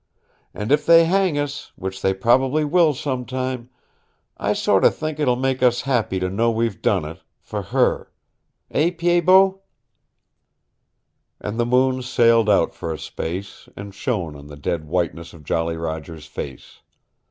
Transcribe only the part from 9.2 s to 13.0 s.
Bot?" And the moon sailed out for a